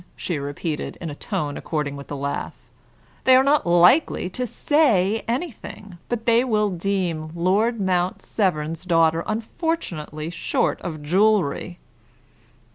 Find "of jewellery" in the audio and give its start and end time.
10.81-11.77